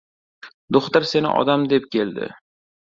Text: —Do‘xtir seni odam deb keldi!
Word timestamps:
—Do‘xtir 0.77 1.07
seni 1.11 1.37
odam 1.43 1.69
deb 1.77 1.89
keldi! 1.99 2.35